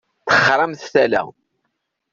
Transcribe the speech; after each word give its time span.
Texṛamt 0.29 0.81
tala. 0.93 1.23